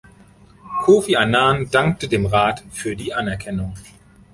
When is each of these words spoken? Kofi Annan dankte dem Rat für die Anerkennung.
Kofi 0.81 1.15
Annan 1.15 1.69
dankte 1.69 2.07
dem 2.07 2.25
Rat 2.25 2.63
für 2.71 2.95
die 2.95 3.13
Anerkennung. 3.13 3.75